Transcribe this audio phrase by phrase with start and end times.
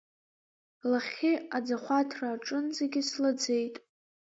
[0.91, 3.75] Лахьхьи, аӡахәаҭра аҿынӡагьы слаӡеит…